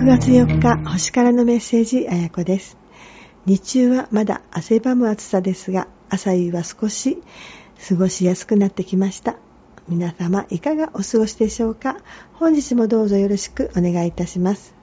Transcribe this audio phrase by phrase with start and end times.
[0.00, 2.78] 9月4日、星からのメッセージ、あやこです。
[3.44, 7.18] 日中はまだ汗ばむ暑さですが、朝夕は少し
[7.86, 9.36] 過ごしやすくなってきました。
[9.88, 11.98] 皆様、いかがお過ごしでしょうか？
[12.32, 14.74] 本日もどうぞよろしくお願いいたします。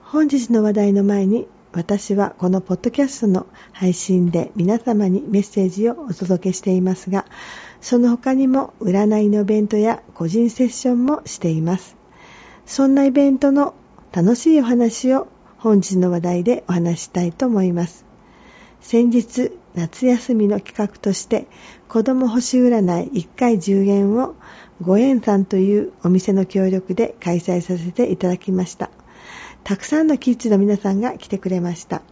[0.00, 7.26] 本日の話題の前に、私はこのポッドキャストの配信で皆様にメッセージをお届けしていますが、
[7.82, 11.98] その他にも占いのイベントや個人セッションもしています。
[12.64, 13.74] そんなイベントの
[14.12, 15.26] 楽しいお話を
[15.56, 18.04] 本日の話題でお話したいと思います。
[18.82, 21.46] 先日、夏休みの企画として
[21.88, 24.34] 子供星占い1回10円を
[24.82, 28.90] ご縁さんというお店の協力で開催させていただきました。
[29.64, 32.02] たくさんのキッズの皆さんが来てくれました。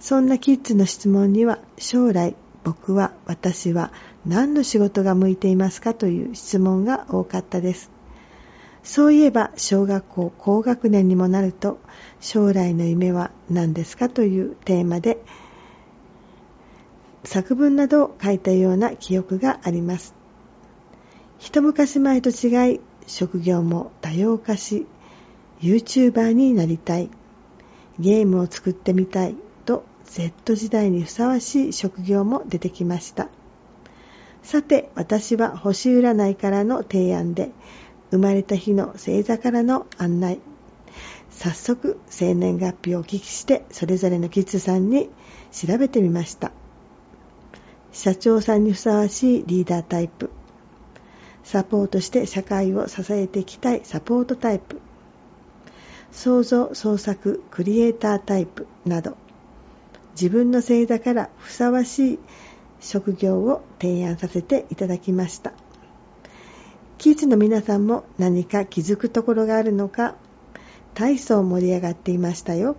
[0.00, 3.90] そんなキッズの質問には将来僕は私は
[4.26, 8.01] 何の仕事が向いていますかという質問が多かったです。
[8.82, 11.78] そういえば小学校高学年にもなると
[12.20, 15.18] 将来の夢は何ですかというテーマで
[17.24, 20.14] 作文などを書いたような記憶があります。
[21.38, 24.86] 一昔前と違い職業も多様化し
[25.60, 27.10] YouTuber になりたい
[27.98, 33.28] ゲームを作ってみたいと Z 時代にふさわしい職業も出てきました。
[34.42, 37.52] さて私は星占いからの提案で
[38.12, 40.38] 生まれた日の星座からの案内。
[41.30, 45.08] 早速生年月日をお聞きしてそれぞれのキッズさんに
[45.50, 46.52] 調べてみました。
[47.90, 50.28] 社長さんにふさわしいリーダータイプ。
[51.42, 54.82] サポートして社会を支えていきたいサポートタイプ。
[56.10, 59.16] 創造創作クリエイタータイプなど。
[60.12, 62.18] 自分の星座からふさわしい
[62.78, 65.54] 職業を提案させていただきました。
[67.02, 70.14] キッズの皆さんも何か気づくところがあるのか、
[70.94, 72.76] 体操盛り上がっていましたよ。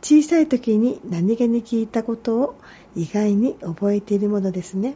[0.00, 2.54] 小さい時に何気に聞いたことを
[2.96, 4.94] 意外に覚えているものですね。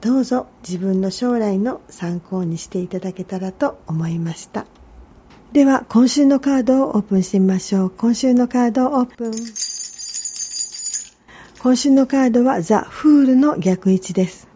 [0.00, 4.64] どうぞ自分の将来の参考にしていただけたらと思いました。
[5.52, 7.90] では、今週のカードをオープンしてみましょう。
[7.90, 9.32] 今週のカードをオープン。
[11.62, 14.49] 今週のカードはザ・フールの逆位置です。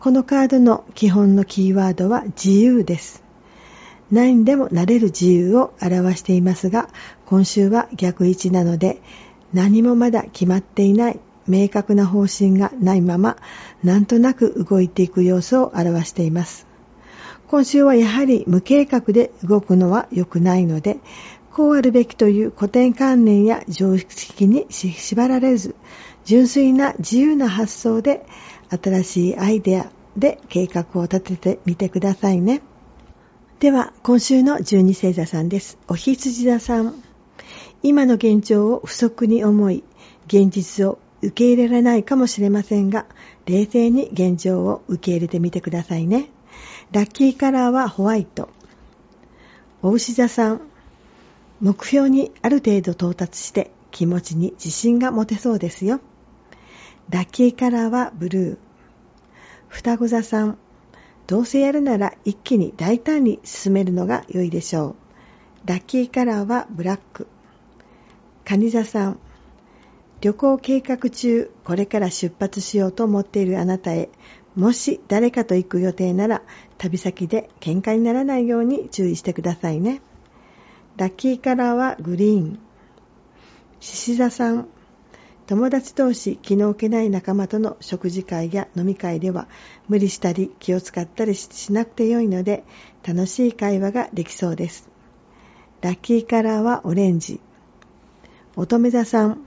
[0.00, 3.24] このカードの基本のキーワードは自由です。
[4.12, 6.88] 何でもなれる自由を表していますが、
[7.26, 9.02] 今週は逆位置なので、
[9.52, 13.38] 何もまだ決まっていない明確な方針がないまま、
[13.82, 16.68] なんとなく動いていく様子を表しています。
[17.48, 20.98] 今週はやはり無計画で動くのは良くないので、
[21.50, 25.74] こうあるべきという古典観念や常識に縛られず、
[26.28, 28.26] 純粋な自由な発想で
[28.68, 32.60] 新しいアイデアで計画を立ててみてくださいね。
[33.60, 35.78] では、今週の十二星座さんです。
[35.88, 37.02] お羊座さん。
[37.82, 39.82] 今の現状を不足に思い、
[40.26, 43.06] 現実を受け入れられないかもしれませんが、
[43.46, 46.28] 冷静に現状を受け入れてみてくださいね。
[46.92, 48.50] ラッキーカラーはホワイト。
[49.80, 50.60] お牛座さん。
[51.62, 56.02] 目標にある程度到達して気持ちに自信が持てそうですよ。
[57.10, 58.58] ラッキーカラーはブルー。
[59.68, 60.58] 双子座さん。
[61.26, 64.96] どうせやるなら一気に大胆に進めるのが良いでしょ
[65.64, 65.68] う。
[65.68, 67.26] ラッキーカラーはブラック。
[68.44, 69.18] 蟹座さん。
[70.20, 74.10] 旅行計画中、これから出発しようと思っているあなたへ、
[74.54, 76.42] もし誰かと行く予定なら、
[76.76, 80.02] 旅先で喧嘩にならないように注意してくださいね。
[80.98, 82.58] ラッキーカラーはグリーン。
[83.80, 84.68] 獅子座さん。
[85.48, 89.48] 友達同士気の置けない仲間との食事会や飲み会では
[89.88, 92.64] 無理したり気を使ったりしなくてよいので
[93.02, 94.90] 楽しい会話ができそうです。
[95.80, 97.40] ラッキーカラーはオレンジ。
[98.56, 99.40] 乙女座さん。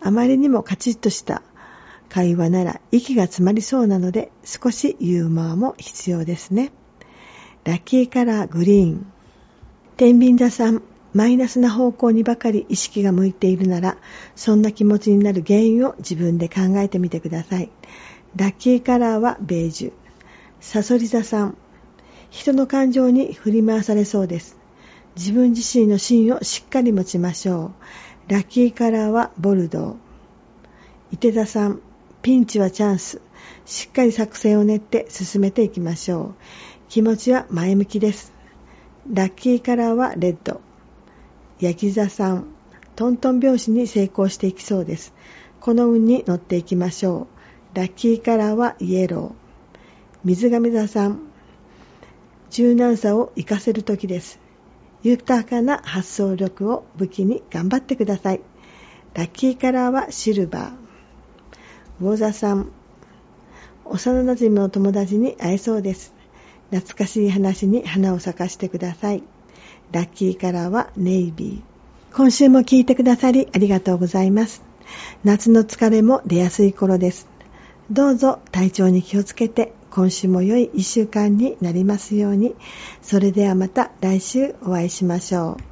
[0.00, 1.42] あまりにもカチッとした
[2.08, 6.72] 会話なら息が詰まりそうなので少しユーモアも必要ですね。
[7.64, 9.12] ラッキーカラーグリーン。
[9.98, 10.82] 天秤座さん。
[11.14, 13.98] マイナスな方向にばかり意識が向いているなら、
[14.34, 17.70] そんな気持ちになる原因を自分で考えてみてください。
[18.34, 19.92] ラッキーカラーはベージュ。
[20.60, 21.56] サソリ座さん。
[22.30, 24.56] 人の感情に振り回されそうです。
[25.16, 27.72] 自分自身の芯をしっかり持ちましょ
[28.28, 28.32] う。
[28.32, 29.96] ラッキーカラーはボルドー。
[31.12, 31.82] 伊手座さん。
[32.22, 33.20] ピンチはチャンス。
[33.66, 36.34] しっかり作戦を練って進めていきましょう。
[36.88, 38.32] 気持ちは前向きです。
[39.12, 40.61] ラッキーカラーはレッド。
[41.62, 42.46] ヤギ座さん、
[42.96, 45.14] トントン拍子に成功していきそうです。
[45.60, 47.28] この運に乗っていきましょ
[47.72, 47.76] う。
[47.76, 49.78] ラッキーカラーはイエロー。
[50.24, 51.20] 水亀座さん、
[52.50, 54.40] 柔軟さを活かせる時です。
[55.04, 58.40] 豊かな発想力を武器に頑張ってください。
[59.14, 60.72] ラッキーカラーはシルバー。
[62.00, 62.72] 魚座さん。
[63.84, 66.12] 幼馴染の友達に会えそうです。
[66.72, 69.22] 懐かしい話に花を咲かしてください。
[69.92, 72.16] ラッキーカラーはネイビー。
[72.16, 74.62] 今週も聞いてくださりありがとうございます。
[75.22, 77.28] 夏の疲れも出やすい頃です。
[77.90, 82.54] どうぞ体調に気をつけて今週も良い一週間になりますように。
[83.02, 85.71] それではまた来週お会いしましょう。